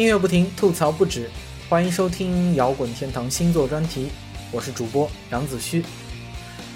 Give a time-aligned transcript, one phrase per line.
[0.00, 1.28] 音乐不停，吐槽不止，
[1.68, 4.08] 欢迎收听摇滚天堂星座专题，
[4.50, 5.84] 我是主播杨子虚。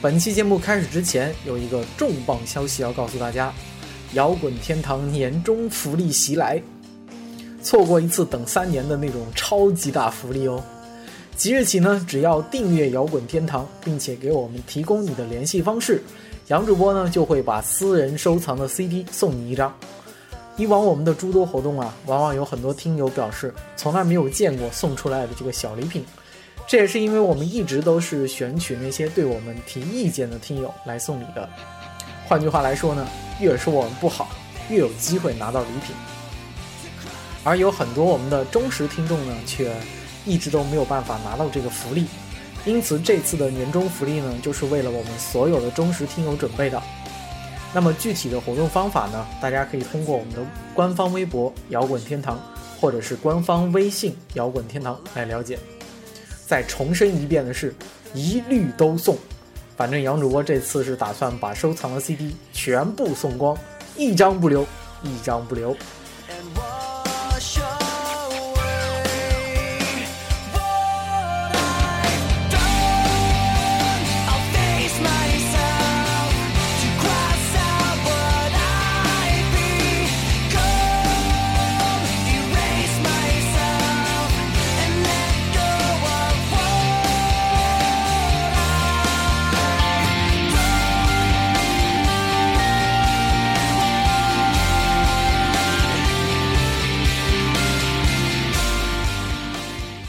[0.02, 3.50] 本期节目开始之前，有一个重磅消息要告诉大家：
[4.12, 6.62] 摇滚天堂年终福利袭来，
[7.62, 10.62] 错过一次等三年的那种超级大福利哦！
[11.34, 16.05] 即日起呢，只要订阅摇滚天堂，并且给我们提供你的联系方式，
[16.48, 19.75] 杨主播呢就会把私人收藏的 CD 送你一张。
[20.56, 26.04] 以往我们的诸多活动啊，往往有很多听友表示从来没有见过送出来的这个小礼品，
[26.66, 31.48] 这也是因为我们一直都是选取那些对我们提意见的听友来送礼的。
[32.27, 33.06] 换句话来说呢，
[33.40, 34.28] 越是我们不好，
[34.70, 35.94] 越有机会拿到礼品。
[37.42, 39.74] 而有很多我们的忠实听众呢，却
[40.24, 42.06] 一直都没有办法拿到这个福利。
[42.64, 46.80] 因此，这次的年终福利呢，就是为了我们所有的忠实听友准备的。
[47.75, 49.27] 那么具体的活动方法呢？
[49.42, 50.39] 大家可以通过我们的
[50.72, 52.41] 官方微博“摇滚天堂”
[52.80, 55.58] 或者是官方微信“摇滚天堂”来了解。
[56.47, 57.75] 再重申一遍的是，
[58.14, 59.19] 一律都送。
[59.77, 63.58] 反正杨主播这次是打算把收藏的 CD 全部送光，
[63.97, 64.64] 一张不留，
[65.02, 65.77] 一张不留。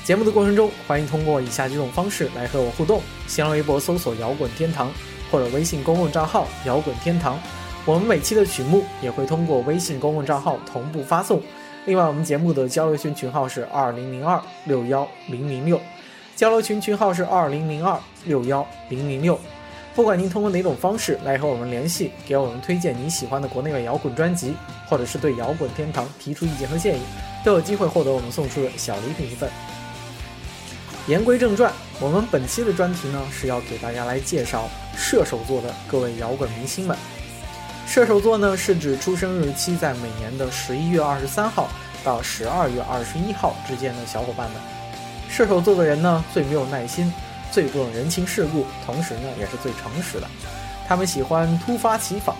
[0.05, 4.91] 节目的过程中，欢迎通过以下几种方式来和我互动：新浪微博搜索“摇滚天堂”
[5.31, 7.39] 或者微信公共账号“摇滚天堂”。
[7.85, 11.41] 我们每期的曲目也会通过微信公共账号同步发送。
[11.85, 15.81] 另外，我们节目的交流群群号是二零零二六幺零零六，
[16.35, 19.39] 交流群群号是二零零二六幺零零六。
[19.95, 24.53] 不管您通过哪种方式来和我们联系，给我们推荐你喜欢的国内外摇滚专辑，
[24.87, 27.01] 或者是对摇滚天堂提出意见和建议，
[27.43, 29.49] 都有机会获得我们送出的小礼品一份。
[31.07, 34.67] 言归正传，我们本期的专题呢是要给大家来介绍
[34.97, 36.97] 射手座的各位摇滚明星们。
[37.87, 41.69] 射手座呢是指出生日期在每年的十一月二十三号
[42.03, 44.59] 到十二月二十一号之间的小伙伴们。
[45.29, 47.13] 射手座的人呢最没有耐心，
[47.51, 50.27] 最不懂人情世故，同时呢也是最诚实的。
[50.87, 52.35] 他们喜欢突发奇想，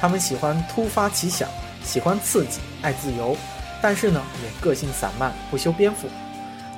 [0.00, 1.48] 他们喜欢突发奇想，
[1.84, 3.36] 喜欢刺激，爱自由，
[3.80, 6.08] 但是呢也个性散漫，不修边幅。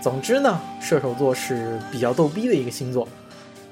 [0.00, 3.06] 总之呢，射手座是比较逗逼的一个星座。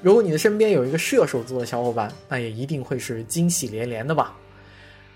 [0.01, 4.37] 如果你的身边有一个射手座的小伙伴，那也一定会是惊喜连连的吧。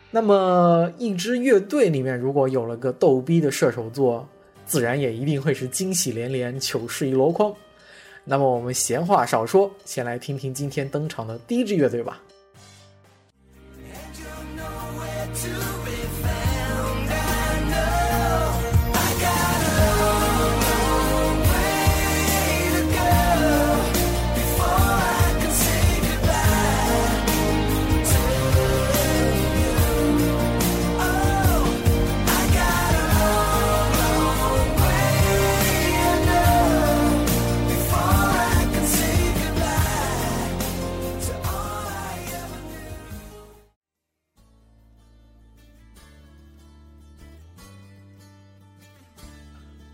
[0.09, 4.27] 那么，一支乐队里面如果有了个逗逼的射手座，
[4.65, 7.53] 自然也一定会是惊喜连连、糗事一箩筐。
[8.23, 12.21] 那么，我们闲话少说，先来听听今天登场的第一支乐队吧。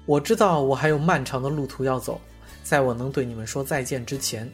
[0.07, 2.21] 我知道我还有漫长的路途要走，
[2.63, 4.49] 在我能对你们说再见之前，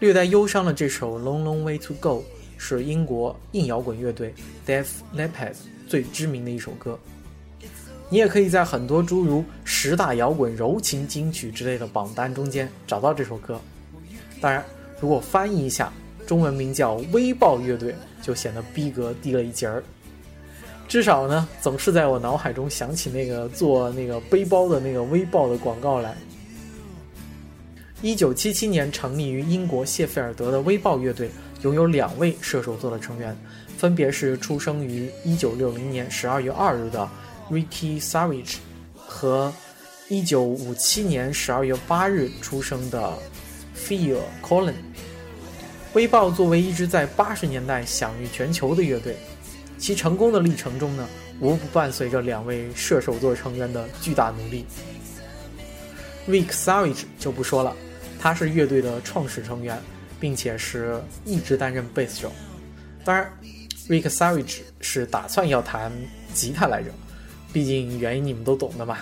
[0.00, 2.18] 略带忧伤的这首《Long Long Way to Go》
[2.58, 4.34] 是英国硬摇滚乐队
[4.66, 4.84] Deaf
[5.16, 5.54] Leppard
[5.88, 6.98] 最知名的一首歌。
[8.10, 13.58] 你也可以在很多诸如十大摇滚柔情金曲之类的榜单中间找到这首歌。
[14.42, 14.62] 当然，
[15.00, 15.90] 如果翻译一下，
[16.26, 19.82] 中文名叫“微爆乐队”，就显得逼格低了一截儿。
[20.90, 26.16] 至少呢，总是在我脑海中想起那个做那个背包的那个微豹的广告来。
[28.02, 31.30] 一九七七年成立于英国谢菲尔德的微豹乐队，
[31.62, 33.36] 拥有两位射手座的成员，
[33.78, 37.08] 分别是出生于一九六零年十二月二日的
[37.48, 38.56] Ricky Savage
[38.96, 39.52] 和
[40.08, 43.16] 一九五七年十二月八日出生的
[43.76, 44.74] Phil Collen。
[45.92, 49.14] 微豹作为一支在八十年代享誉全球的乐队。
[49.80, 51.08] 其成功的历程中呢，
[51.40, 54.66] 无不伴随着两位射手座成员的巨大努力。
[56.28, 57.74] Rick Savage 就不说了，
[58.20, 59.80] 他是乐队的创始成员，
[60.20, 62.30] 并且是一直担任贝斯手。
[63.04, 63.32] 当然
[63.88, 65.90] ，Rick Savage 是打算要弹
[66.34, 66.90] 吉他来着，
[67.50, 68.98] 毕竟原因你们都懂的嘛。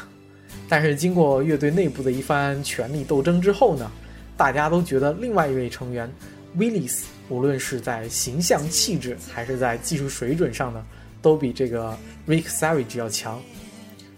[0.68, 3.90] 但是经过乐队内部的一番权力斗争之后呢，
[4.36, 6.08] 大家都觉得另外一位成员
[6.56, 10.84] Willis 无论是在形象气质还是在技术水准上呢，
[11.20, 11.96] 都比这个
[12.26, 13.40] Rick Savage 要强。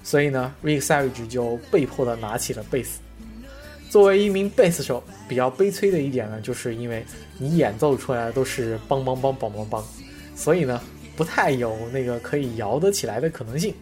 [0.03, 3.01] 所以呢，Rick Savage 就被迫的拿起了贝斯。
[3.91, 7.05] 作为一名贝斯手，比较悲催的一点呢，就是因为
[7.39, 9.83] 你演奏出来的都是梆梆梆梆梆梆，
[10.37, 10.81] 所以呢，
[11.17, 13.75] 不太有那个可以摇得起来的可能性。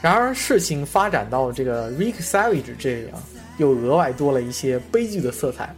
[0.00, 3.20] 然而，事情发展到这个 Rick Savage 这里啊，
[3.56, 5.74] 又额外多了一些悲剧的色彩，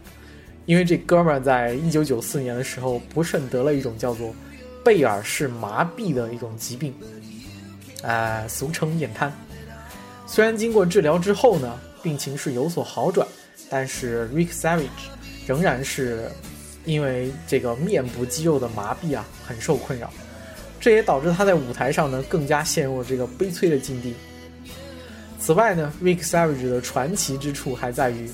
[0.71, 4.33] 因为这哥们儿在一九九四年的时候，不慎得了一种叫做
[4.85, 6.93] 贝尔氏麻痹的一种疾病，
[8.03, 9.29] 呃，俗称眼瘫。
[10.25, 13.27] 虽然经过治疗之后呢，病情是有所好转，
[13.69, 14.87] 但是 Rick Savage
[15.45, 16.31] 仍然是
[16.85, 20.09] 因为这个面部肌肉的麻痹啊，很受困扰。
[20.79, 24.15] 这也导致他在舞台上呢更加陷入了这个悲催的境地。
[25.37, 28.31] 此外呢，Rick Savage 的传奇之处还在于，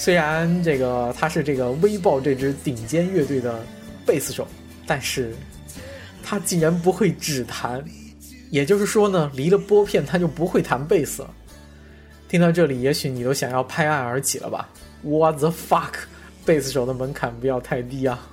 [0.00, 3.62] 虽然这个他是这个微豹这支顶尖乐队的
[4.06, 4.48] 贝斯手，
[4.86, 5.36] 但是
[6.24, 7.84] 他竟然不会指弹，
[8.48, 11.30] 也就是说呢，离了拨片他就不会弹贝斯了。
[12.30, 14.70] 听到这里，也许你都想要拍案而起了吧
[15.02, 15.92] ？What the fuck！
[16.46, 18.26] 贝斯手的门槛不要太低啊！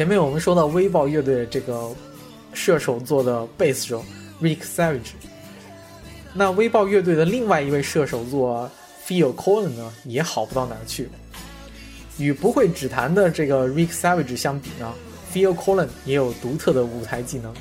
[0.00, 1.94] 前面我们说到微豹乐队这个
[2.54, 4.02] 射手座的贝斯手
[4.40, 5.10] Rick Savage，
[6.32, 8.70] 那微豹乐队的另外一位射手座
[9.06, 11.10] Phil Collen 呢，也好不到哪儿去。
[12.16, 14.90] 与不会指弹的这个 Rick Savage 相比呢
[15.34, 17.52] ，Phil Collen 也有独特的舞台技能。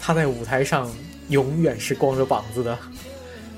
[0.00, 0.90] 他在舞台上
[1.28, 2.78] 永远是光着膀子的，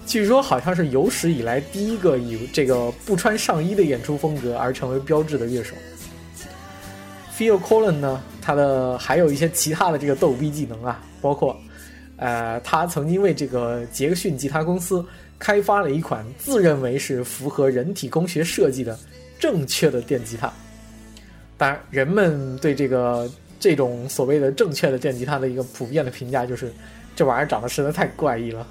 [0.05, 5.77] 据说好像是有史以来第一个以这个不穿上衣的演出风格而成为标志的乐手。
[7.41, 11.59] Phil Collen 呢，他的还有一些其他的这个逗逼技能啊，包括，
[12.19, 15.03] 呃，他曾经为这个杰克逊吉他公司
[15.39, 18.99] 开发了一款自认为是符合人体工学设计的
[19.39, 20.53] 正确的电吉他。
[21.57, 23.27] 当然，人们对这个
[23.59, 26.71] 这种所谓的正确的电吉他的一个普遍的评价就是，
[27.17, 28.67] 这玩意儿长得实在太怪异了，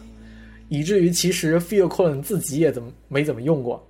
[0.68, 3.84] 以至于其实 Phil Collen 自己也怎么没怎么用过。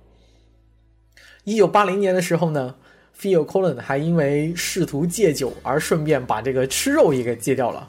[1.44, 2.74] 一九八零年的时候呢。
[3.20, 7.86] Phil Collen 还因为试图戒酒而顺便把这个吃肉也给戒掉了，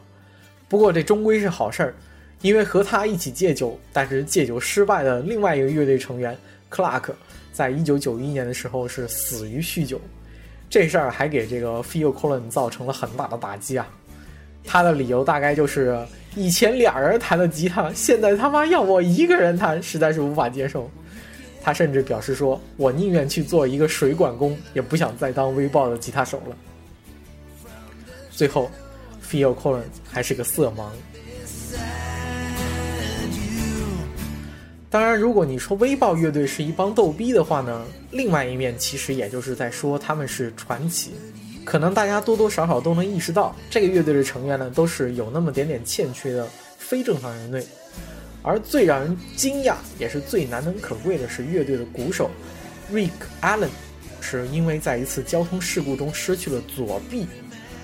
[0.68, 1.96] 不过这终归是好事儿，
[2.42, 6.38] 因为和他一起戒酒，但是戒酒失败的另外一个乐队成员
[6.70, 7.14] Clark，
[7.54, 10.02] 在一九九一年的时候是死于酗酒，
[10.70, 13.88] 这事儿还给这个 Phil c o l l i n 造成了很大的打击啊。
[14.66, 15.98] 他的理由大概就是
[16.36, 20.92] 以前俩人弹的吉他，现在他妈要我一个人弹，实在是无法接受。
[21.62, 26.56] 他甚至表示说：“我宁愿去做一个水管工，也不想再当微豹的吉他手了。”
[28.32, 28.72] 最后
[29.24, 30.90] ，Phil Collen 还是个色盲。
[34.90, 41.12] 当然，如果你说微豹乐队是一帮逗逼的话呢，另外一面其实也就是在说他们是传奇。
[41.64, 46.46] 可能大家多多少少都能意识到，这个乐队的成员呢，都是有那么点点欠缺的
[46.78, 47.64] 非正常人类。
[48.44, 52.30] 而最让人惊讶，也是最难能可贵的是，乐队的鼓手
[52.92, 53.70] Rick Allen
[54.20, 57.28] 是因为在一次交通事故中失去了左臂，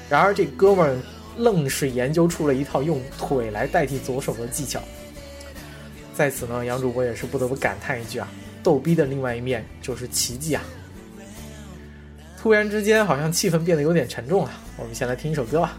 [0.09, 0.97] 然而这哥们儿
[1.37, 4.81] 愣是研究出了一套用腿来代替左手的技巧。
[6.15, 8.27] 在此呢，杨主播也是不得不感叹一句啊，
[8.63, 10.63] 逗逼的另外一面就是奇迹啊！
[12.39, 15.77] 突然之间，好像气氛变得有点沉重了，我们先来听一首歌吧。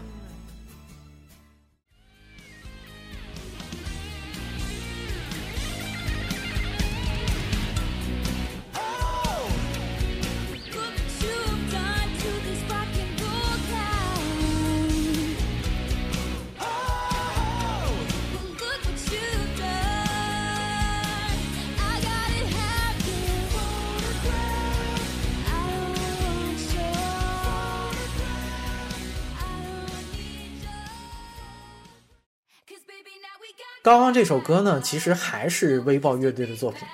[33.89, 36.87] 刚刚这首歌呢，其实还是微豹乐队的作品，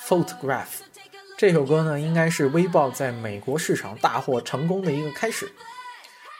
[0.04, 0.64] 《Photograph》。
[1.38, 5.48] 这首歌呢，应该是微豹在美国市场大获成功的一个开始。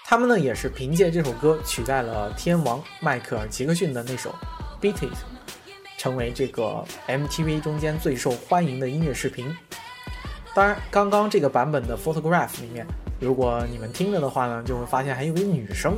[0.05, 4.35] 他们呢也是凭借这首歌取代了天王迈克尔·杰克逊的那首
[4.83, 5.13] 《Beat It》，
[5.97, 9.57] 成为这个 MTV 中间最受欢迎的音乐视频。
[10.57, 12.85] 当然，刚刚这个版本的《Photograph》里面，
[13.21, 15.97] 如果你们听着的话呢，就会发现还有一个女生。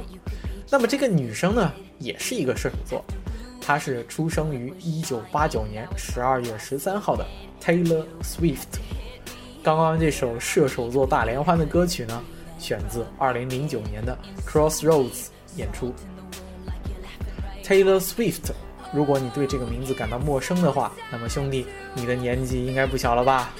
[0.71, 3.03] 那么这个女生呢，也是一个射手座，
[3.66, 7.26] 她是出生于1989年12月13号的
[7.61, 8.78] Taylor Swift。
[9.61, 12.23] 刚刚这首射手座大联欢的歌曲呢，
[12.61, 15.92] 选自2009年的 Crossroads 演出。
[17.64, 18.52] Taylor Swift，
[18.92, 23.50] 如果你对这个名字感到陌生的话，那么兄弟，你的年纪应该不小了吧？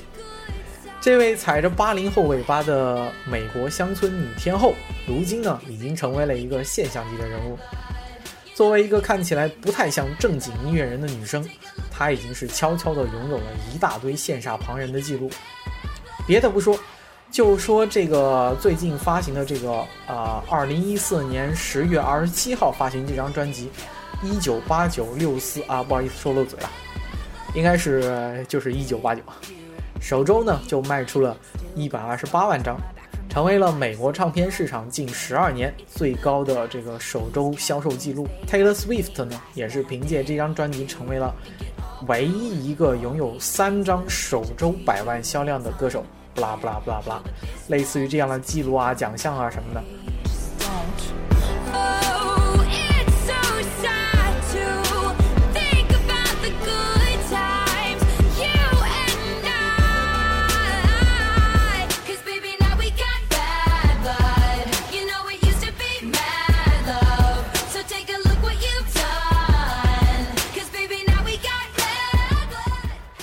[1.01, 4.75] 这位踩着八零后尾巴的美国乡村女天后，
[5.09, 7.59] 如今呢已经成为了一个现象级的人物。
[8.57, 11.47] 作为一个看起来不太像正经音乐人的女生，
[11.91, 15.31] 她已经是悄悄地拥有了一大堆羡煞旁人的记录。
[16.27, 16.75] 别的不说，
[17.31, 23.71] 就说这个最近发行的这个啊，二零一四年十月二十七号发行这张专辑
[24.27, 26.71] 《一九八九六四》啊，不好意思说漏嘴了，
[27.55, 29.21] 应该是就是一九八九。
[30.01, 31.37] 首周呢就卖出了
[31.75, 32.75] 一百二十八万张，
[33.37, 38.27] 成为了美国唱片市场近十二年最高的这个首周销售记录。
[38.51, 41.35] Taylor Swift 呢也是凭借这张专辑成为了
[42.09, 46.03] 唯一一个拥有三张首周百万销量的歌手。
[46.35, 47.23] 不啦不啦不啦不啦，
[47.69, 49.85] 类似于这样的记录啊、奖项啊什么的。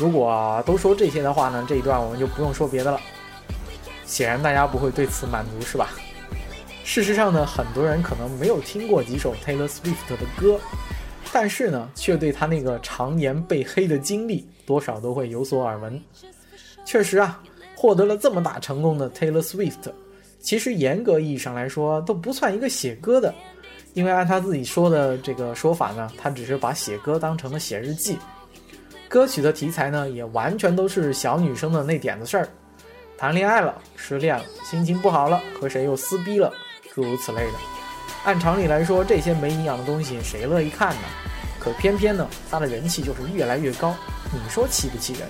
[0.04, 3.00] 如果都说这些的话呢，这一段我们就不用说别的了。
[4.06, 5.92] 显然大家不会对此满足，是吧？
[6.84, 10.60] 事实上呢，很多人可能没有听过几首 Taylor Swift 的歌，
[11.32, 15.98] 但是呢，却对他那个常年被黑的经历多少都会有所耳闻。
[16.84, 17.42] 确实啊，
[17.74, 19.90] 获得了这么大成功的 Taylor Swift，
[20.38, 23.34] 其实严格意义上来说都不算一个写歌的，
[23.94, 28.18] 因为按他自己说的这个说法呢，他只是把写歌当成了写日记。
[29.14, 32.48] 歌曲的题材呢，也完全都是小女生的那点子事儿，
[33.16, 36.52] 谈恋爱了，失恋了，心情不好了，和谁又撕逼了，
[36.96, 37.54] 诸如此类的。
[38.24, 41.02] 按常理来说，这些没营养的东西谁乐意看呢？
[41.60, 43.94] 可偏偏呢，它的人气就是越来越高，
[44.32, 45.30] 你说气不气人？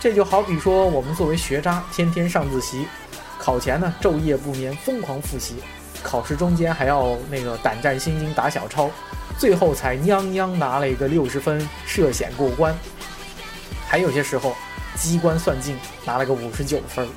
[0.00, 2.86] 这就好比说，我们作为学渣，天天上自习，
[3.38, 5.56] 考前呢昼夜不眠，疯狂复习，
[6.02, 8.90] 考试中间还要那个胆战心惊打小抄。
[9.38, 12.76] 最后才泱泱拿了一个六十分，涉险过关。
[13.86, 14.54] 还有些时候，
[14.96, 17.08] 机关算尽拿了个五十九分。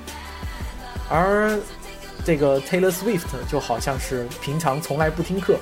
[1.09, 1.59] 而
[2.23, 5.57] 这个 Taylor Swift 就好像是平常从来不听课，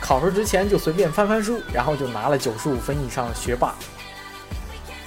[0.00, 3.74] 考试之前就随便翻翻书，然后就拿了九十五分以上的学霸。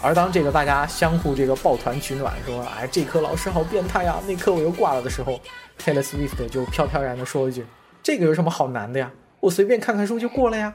[0.01, 5.39] 而当这个大家相互这个抱团取暖，说哎这科老师好变态呀，那科我又挂了的时候
[5.81, 7.65] ，Taylor Swift 就飘飘然的说一句
[8.03, 10.73] ：“这个有什么好难的呀？”我随便看看书就过了呀，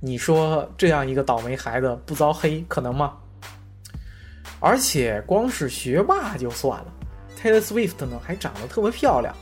[0.00, 3.14] 你说这样一个倒霉孩子不遭黑可能吗？
[4.60, 6.86] 而且光是学霸就算了
[7.38, 9.34] ，Taylor Swift 呢还长得特别漂亮，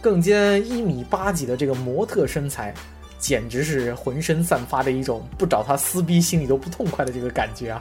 [0.00, 2.74] 更兼一米八几的这个模特身材，
[3.18, 7.80] 简直是浑身散发的一种不找他撕逼心里都不痛快的这个感觉啊。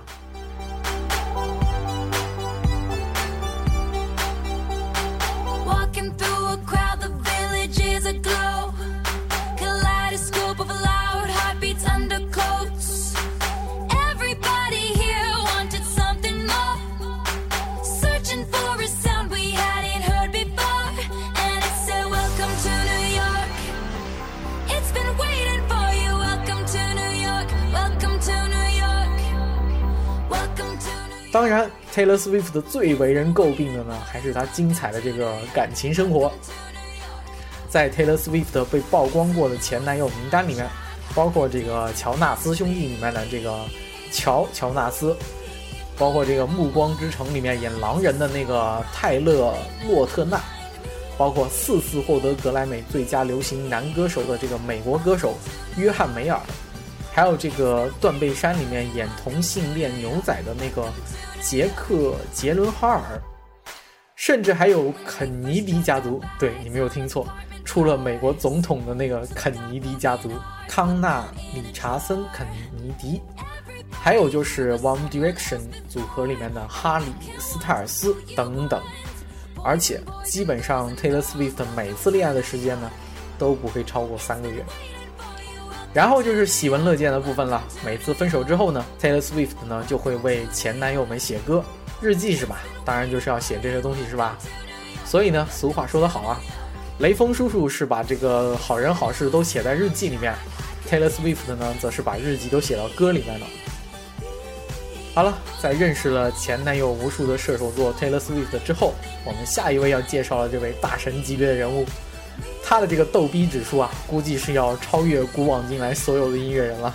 [31.33, 36.31] 当然，Taylor Swift 最为人诟病的呢，还是他精彩的这个感情生活。
[37.67, 40.67] 在 Taylor Swift 被曝光过的前男友名单里面，
[41.15, 43.65] 包括这个乔纳斯兄弟里面的这个
[44.11, 45.17] 乔乔纳斯，
[45.97, 49.55] 包括这个《暮光之城》里面演狼人的那个泰勒
[49.87, 50.39] 洛特纳，
[51.17, 55.33] 包括四次获得格莱美最佳流行男歌手的这个美国歌手
[55.77, 56.39] 约翰梅尔。
[57.13, 60.91] 还有这个《断背山》里面演同性恋牛仔的那个
[61.41, 61.93] 杰克·
[62.34, 63.22] 杰伦哈尔，
[64.15, 67.27] 甚至还有肯尼迪家族，对你没有听错，
[67.63, 70.32] 出了美国总统的那个肯尼迪家族，
[70.67, 73.22] 康纳·理查森·肯尼迪，
[73.91, 77.05] 还有就是 One Direction 组合里面的哈里·
[77.39, 78.82] 斯泰尔斯等等，
[79.63, 82.89] 而且基本上 Taylor Swift 每次恋爱的时间呢，
[83.38, 84.65] 都不会超过三个月。
[85.93, 87.63] 然后就是喜闻乐见的部分了。
[87.85, 91.63] 每次分手之后呢，Taylor Swift 呢就会为前男友们写歌，
[92.01, 92.62] 日记是吧？
[92.83, 94.38] 当然就是要写这些东西是吧？
[95.05, 96.41] 所以呢，俗话说得好啊，
[96.97, 100.33] 雷锋叔叔是把这个好人好事都写在日记里面
[100.89, 103.45] ，Taylor Swift 呢则是把日记都写到歌里面了。
[105.13, 111.85] 好了，在认识了前男友无数的射手座 Taylor Swift 之后，我们下一位要介绍的这位大神级别的人物。
[112.74, 116.92] 他的这个逗逼指数啊，估计是要超越古往今来所有的音乐人了。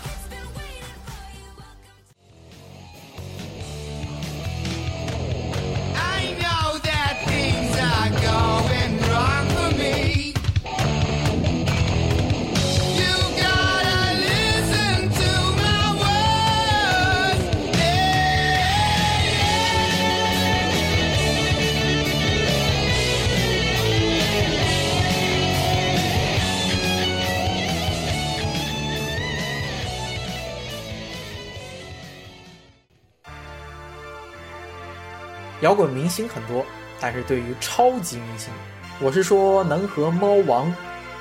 [35.61, 36.65] 摇滚明星很多，
[37.01, 38.53] 但是对于超级明星，
[39.01, 40.73] 我是说能和猫王、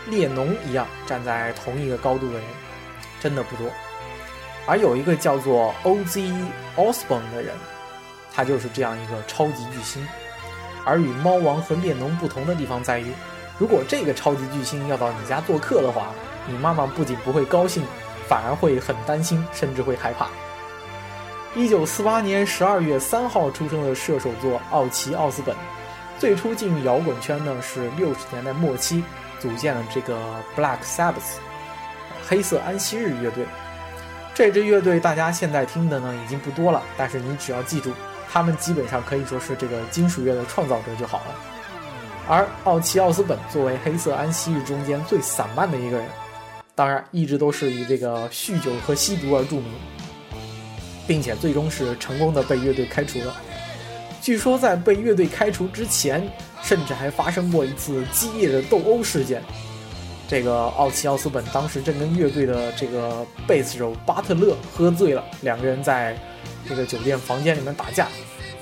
[0.07, 2.43] 列侬一样站在同一个高度的人，
[3.19, 3.67] 真的不多。
[4.67, 6.19] 而有一个叫做 Oz
[6.75, 7.55] Osborne 的人，
[8.33, 10.05] 他就是这样一个超级巨星。
[10.85, 13.11] 而与猫王和列侬不同的地方在于，
[13.57, 16.11] 如果这个超级巨星要到你家做客的话，
[16.45, 17.83] 你妈妈不仅不会高兴，
[18.27, 20.27] 反而会很担心，甚至会害怕。
[21.57, 25.55] 一九四八年十二月三号出生的射手座奥奇奥斯本，
[26.19, 29.03] 最初进入摇滚圈呢是六十年代末期，
[29.39, 30.15] 组建了这个
[30.55, 31.39] Black Sabbath
[32.27, 33.43] 黑色安息日乐队。
[34.35, 37.91] 这支乐队大家现在听的呢已经不多了，但是你只要记住，
[38.31, 41.35] 他们基本上可以说是这个金属乐的创造者就好了。
[42.27, 46.07] 而奥奇奥斯本作为黑色安息日中间最散漫的一个人，
[46.75, 49.73] 当然一直都是以这个酗酒和吸毒而著名。
[51.07, 53.35] 并且最终是成功的被乐队开除了。
[54.21, 56.29] 据说在被乐队开除之前，
[56.61, 59.41] 甚至还发生过一次激烈的斗殴事件。
[60.27, 66.19] 这个奥奇奥斯本当时正跟乐队的这个贝斯手巴特勒喝醉了，两个人在
[66.67, 68.09] 这个酒店房间里面打架。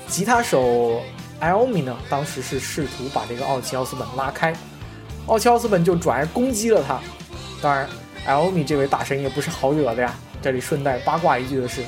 [0.06, 1.02] 吉他手
[1.40, 4.54] 艾欧米呢，当时是试图把这个奥奇奥斯本拉开，
[5.26, 7.00] 奥奇奥斯本就转而攻击了他。
[7.60, 7.88] 当然，
[8.24, 10.14] 艾欧米这位大神也不是好惹的呀。
[10.40, 11.82] 这里顺带八卦一句的是。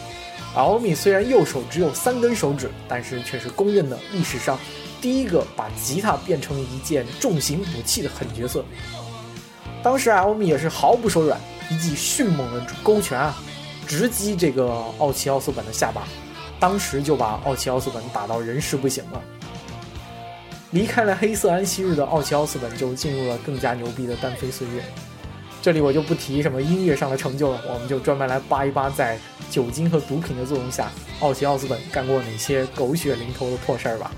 [0.58, 4.58] 奥米虽然右手只有三根手指，但是却是公认的历史上
[5.00, 8.64] 第一个把吉他变成一件重型武器的狠角色。
[9.84, 11.40] 当时奥米也是毫不手软，
[11.70, 13.36] 一记迅猛的勾拳啊，
[13.86, 16.02] 直击这个奥奇奥斯本的下巴，
[16.58, 19.22] 当时就把奥奇奥斯本打到人事不省了。
[20.72, 24.82] 离开了黑色安息日的奥奇奥斯本就进入了更加牛逼的单飞岁月。
[25.60, 29.18] 这里我就不提什么音乐上的成就了，我们就专门来扒一扒，在
[29.50, 30.90] 酒精和毒品的作用下，
[31.20, 34.10] 奥奇奥斯本干过哪些狗血淋头的破事儿吧。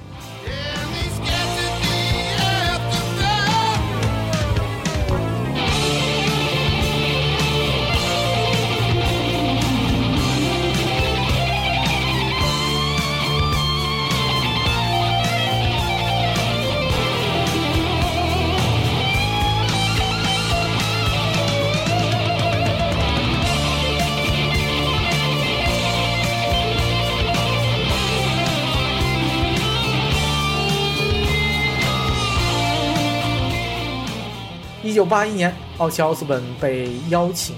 [34.90, 37.55] 一九八一年，奥奇奥斯本被邀请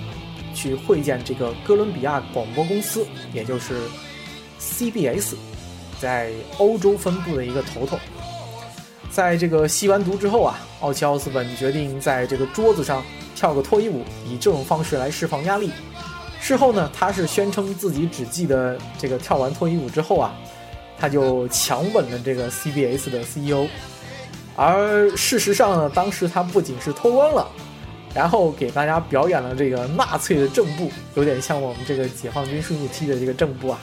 [0.53, 3.81] 去会见这个哥伦比亚广播公司，也就是
[4.61, 5.33] CBS，
[5.99, 7.99] 在欧洲分部的一个头头。
[9.11, 13.03] 在这个吸完毒之后啊，奥奇奥斯本决定在这个桌子上
[13.35, 15.71] 跳个脱衣舞，以这种方式来释放压力。
[16.39, 20.35] 事后呢，他是宣称自己只记得这个跳完脱衣舞之后啊，
[20.99, 23.67] 他就强吻了这个 CBS 的 CEO。
[24.55, 27.49] 而事实上呢，当时他不仅是脱光了，
[28.15, 33.79] 然后给大家表演了这个纳粹的正步，有点像我们这个解放军叔叔踢的这个正步啊。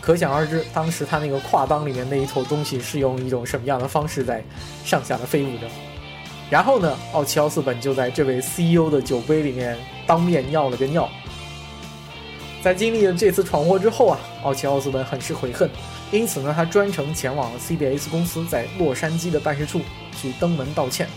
[0.00, 4.42] 可想而知，当时他那个胯裆里面那一坨东西是用一种什么样的方式在
[4.84, 5.66] 上下的飞舞着。
[6.48, 11.08] 然后呢，奥奇奥斯本就在这位 CEO 的酒杯里面当面尿了个尿。
[12.62, 15.70] 在经历了这次闯祸之后啊，奥奇奥斯本很是悔恨，
[16.10, 19.80] 因此呢，他专程前往了 CBS 公司在洛杉矶的办事处。
[20.20, 21.08] 去登门道歉，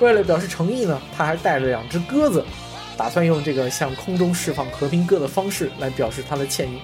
[0.00, 2.44] 为了表示诚意呢，他还带了两只鸽子，
[2.96, 6.78] 打算用这个向空中释放和平鸽的方式来表示他的歉意。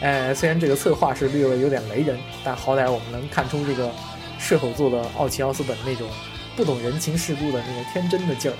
[0.00, 3.90] 哎，虽然这个策划是略微有点雷人，但好歹我们能看出这个
[4.38, 6.06] 射手座的奥奇奥斯本那种
[6.54, 8.54] 不懂人情世故的那个天真的劲儿。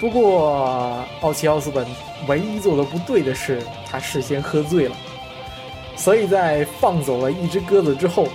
[0.00, 1.86] 不过，奥奇奥斯本
[2.26, 4.96] 唯一做的不对的是，他事先喝醉了，
[5.96, 8.28] 所以在放走了一只鸽子之后，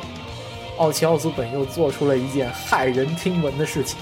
[0.78, 3.98] 奥奇奥斯本又做出了一件骇人听闻的事情，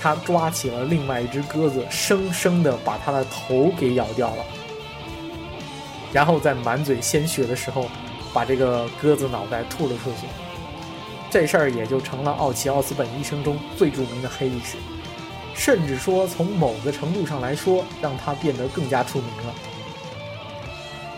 [0.00, 4.44] 他抓起了另外一只鸽子，生生的把它的头给咬掉了，
[6.12, 7.86] 然后在满嘴鲜血的时候，
[8.32, 10.26] 把这个鸽子脑袋吐了出去。
[11.30, 14.78] 这事儿也就成了奥奇奥斯本一生中最著名的黑历史。
[15.54, 19.54] 甚至说，从某个程度上来说，让他变得更加出名了。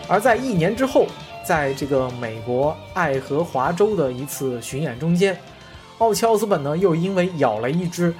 [0.07, 1.05] 而在一年之后，
[1.43, 5.37] 在这个美国爱荷华州的一次巡演中间，
[5.97, 8.13] 奥奇奥斯本呢又因为咬了一只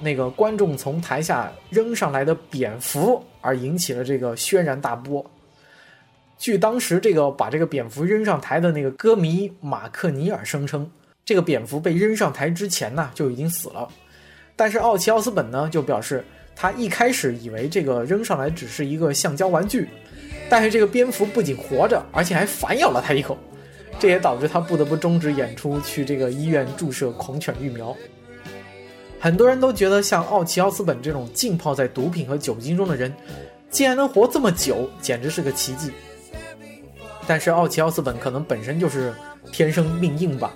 [0.00, 5.24] 那个观众从台下扔上来的蝙蝠而引起了这个轩然大波。
[6.36, 10.90] 据当时这个把这个蝙蝠扔上台的那个歌迷马克尼尔声称，
[11.24, 13.88] 这个蝙蝠被扔上台之前呢就已经死了。
[14.56, 16.24] 但是奥奇奥斯本呢就表示，
[16.56, 19.88] 他一开始以为这个扔上来只是一个橡胶玩具，
[20.48, 23.36] 但是这个蝙蝠不仅活着，而且还反咬了他一口，
[23.98, 27.96] 这也导致他不得不终止演出，去这个医院注射狂犬疫苗。
[29.18, 33.12] 很多人都觉得，像奥奇奥斯本这种浸泡在毒品和酒精中的人，
[33.70, 35.90] 竟然能活这么久，简直是个奇迹。
[37.26, 39.14] 但是奥奇奥斯本可能本身就是
[39.50, 40.54] 天生命硬吧。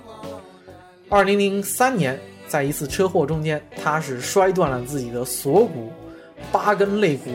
[1.08, 2.18] 二零零三年。
[2.48, 5.92] 在一次车祸中间，他是摔断了自己的锁骨、
[6.50, 7.28] 八根肋骨，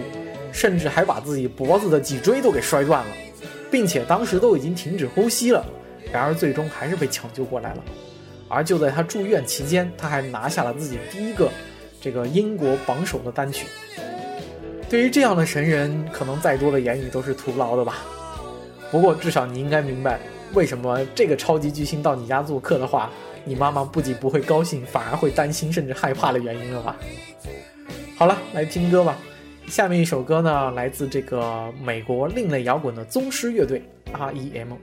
[0.53, 3.11] 甚至还把自己脖子的脊椎都给摔断了，
[3.69, 5.65] 并且当时都已经停止呼吸了。
[6.11, 7.83] 然而最终还是被抢救过来了。
[8.47, 11.49] 而就在他住院期间，他还拿下了自己第一个
[11.99, 13.65] 这个英国榜首的单曲。
[14.87, 18.05] 对于这样的神人，可能再多的言语都是徒劳的吧。
[18.91, 20.19] 不过至少你应该明白，
[20.53, 23.09] 为什么这个超级巨星到你家做客的话。
[23.45, 26.95] 你妈妈不仅不会高兴，反而会担心，甚至害怕的原因了吧？
[28.15, 29.17] 好了，来听歌吧。
[29.67, 34.73] 下面一首歌呢，来自这个美国另类摇滚的宗师乐队 R.E.M。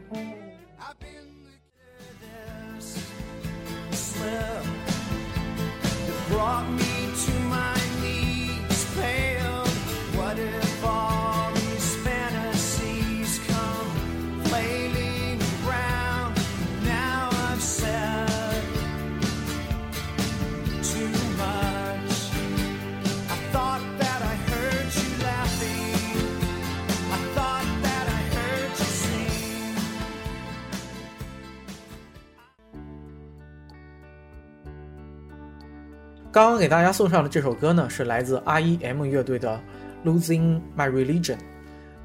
[36.40, 39.60] 刚刚给大家送上的这首歌呢，是来自 R.E.M 乐队的
[40.08, 41.34] 《Losing My Religion》。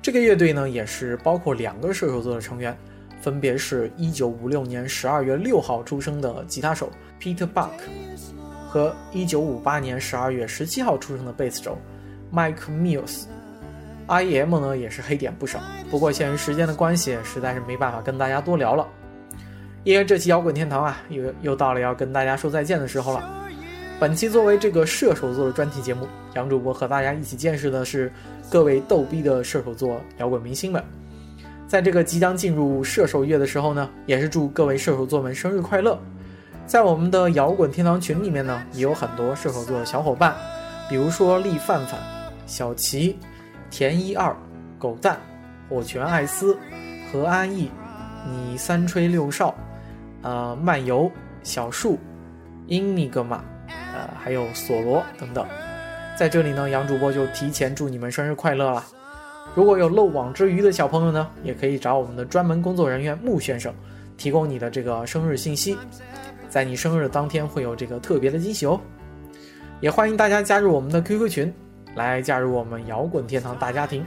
[0.02, 2.78] 这个乐队呢，也是包括两个射手座的成员，
[3.22, 7.70] 分别是一九五六年十二月六号出生的吉他手 Peter Buck
[8.68, 11.78] 和一九五八年十二月十七号出生的贝斯手
[12.30, 13.28] Mike Mills。
[14.08, 18.86] R.E.M 呢，也是黑点不少，不过限于时间的关系，实在是没办法跟大家多聊了。
[19.86, 23.45] 因为这期摇滚天堂啊，又又到了要跟大家说再见的时候了。
[23.98, 28.12] 本期作为这个射手座的专题节目，杨主播和大家一起见识的是
[28.50, 30.84] 各位逗逼的射手座摇滚明星们。
[31.66, 35.98] 在这个即将进入射手月的时候呢，也是祝各位射手座们生日快乐。
[36.68, 40.36] 在我们的摇滚天堂群里面呢，也有很多射手座的小伙伴，
[40.90, 41.98] 比如说厉范范、
[42.46, 43.18] 小齐、
[43.72, 44.36] 田一二、
[44.78, 45.18] 狗蛋、
[45.70, 46.58] 火拳艾斯、
[47.14, 47.72] 何安逸、
[48.30, 49.56] 你三吹六少、
[50.22, 51.10] 呃漫游、
[51.44, 51.98] 小树、
[52.68, 53.42] 英尼格玛。
[53.96, 55.48] 呃，还有索罗等等，
[56.18, 58.84] 在这里呢，杨主播就提前祝你们生日快乐了。
[59.54, 63.74] 如果有漏网之鱼的小朋友呢，也可以找我们的专门工作人员穆先生，
[64.18, 65.78] 提供你的这个生日信息，
[66.50, 68.78] 在你生日当天会有这个特别的惊喜哦。
[69.80, 71.54] 也欢迎大家加入我们的 QQ 群，
[71.96, 74.04] 来加入我们摇滚天堂大家庭。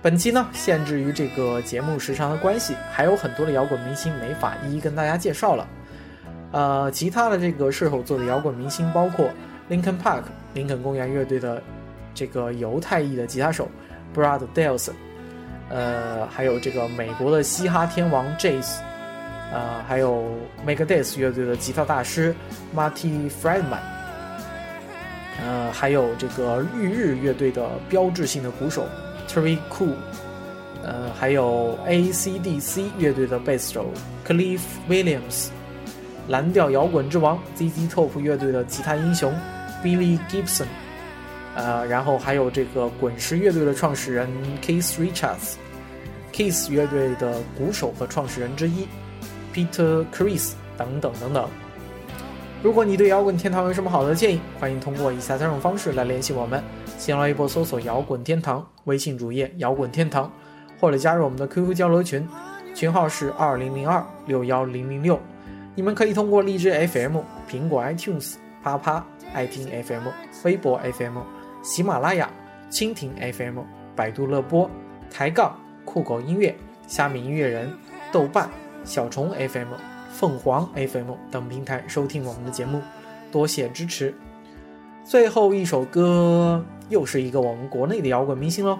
[0.00, 5.66] 本期呢，限制于这个节目时长的关系，还有很多的摇滚明星没法一一跟大家介绍了。
[6.52, 9.28] 呃，其他的这个射手座的摇滚明星包括
[9.68, 10.22] Lincoln Park
[10.54, 11.60] 林肯公园乐队的
[12.14, 13.68] 这个犹太裔的吉他手
[14.14, 14.92] Brad Delson，
[15.68, 18.78] 呃，还有这个美国的嘻哈天王 Jace，
[19.52, 20.30] 呃，还有
[20.64, 22.34] Megadeth 乐队的吉他大师
[22.74, 23.82] Marty Friedman，
[25.44, 28.86] 呃，还有这个绿日乐队的标志性的鼓手
[29.38, 29.94] Terry Cool，
[30.82, 33.86] 呃，还有 AC/DC 乐队的贝斯手
[34.26, 35.50] Cliff Williams，
[36.26, 39.32] 蓝调摇滚之王 ZZ Top 乐队的吉他英雄
[39.82, 40.66] Billy Gibson，
[41.54, 44.28] 呃，然后还有这个滚石乐队的创始人
[44.60, 48.88] Keith Richards，Kiss 乐队的鼓手和创始人之一。
[49.54, 51.48] Peter Chris 等等等等。
[52.60, 56.62] 如果你对摇滚天堂有什么好的建议，欢迎通过以下三种方式来联系我们：
[56.98, 60.30] 新浪微博搜索“摇滚天堂”，微信主页“摇滚天堂”，
[60.80, 62.26] 或者加入我们的 QQ 交流群，
[62.74, 65.20] 群号是二零零二六幺零零六。
[65.76, 67.18] 你们可以通过荔枝 FM、
[67.48, 70.08] 苹果 iTunes、啪啪爱听 FM、
[70.42, 71.18] 微博 FM、
[71.62, 72.28] 喜马拉雅、
[72.72, 73.60] 蜻蜓 FM、
[73.94, 74.68] 百度乐播、
[75.08, 76.52] 抬杠、酷狗音乐、
[76.88, 77.72] 虾米音乐人、
[78.10, 78.50] 豆瓣。
[78.84, 79.68] 小虫 FM、
[80.10, 82.80] 凤凰 FM 等平台收听我们的节目，
[83.30, 84.14] 多谢支持。
[85.04, 88.78] 最后一首歌又是一个我们国内的摇滚明星喽。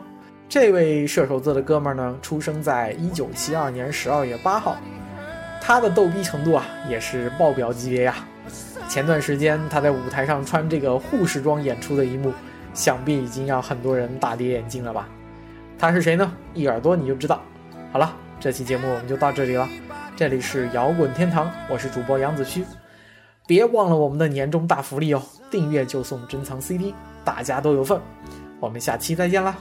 [0.48, 4.76] 这位射手座的哥们儿呢，出生在一九七二年十二月八号。
[5.60, 8.16] 他的逗逼程度啊，也是爆表级别呀。
[8.88, 12.32] 前段时间他在舞台上穿这个护士装演出的一幕，
[12.72, 15.06] 想必已经让很多人大跌眼镜了吧？
[15.78, 16.32] 他是谁呢？
[16.54, 17.42] 一耳朵你就知道。
[17.92, 19.68] 好了，这期节目我们就到这里了。
[20.18, 22.64] 这里是摇滚天堂，我是主播杨子虚，
[23.46, 26.92] 别忘了我们的年终大福利哦，订阅就送珍藏 CD，
[27.24, 28.00] 大家都有份，
[28.58, 29.56] 我们下期再见啦。